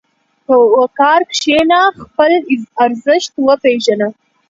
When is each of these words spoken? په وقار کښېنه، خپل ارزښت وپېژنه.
په 0.45 0.55
وقار 0.75 1.21
کښېنه، 1.31 1.81
خپل 2.03 2.31
ارزښت 2.83 3.33
وپېژنه. 3.47 4.07